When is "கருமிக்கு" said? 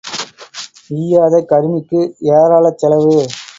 1.43-2.01